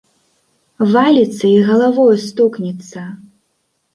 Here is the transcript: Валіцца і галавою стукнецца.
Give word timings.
Валіцца 0.93 1.45
і 1.51 1.59
галавою 1.67 2.09
стукнецца. 2.23 3.01